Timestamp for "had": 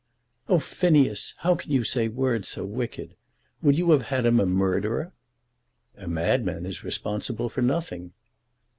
4.01-4.25